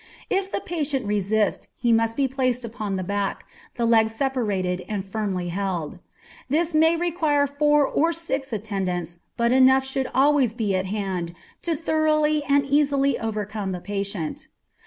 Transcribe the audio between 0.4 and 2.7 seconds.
the patient resist, he must be placed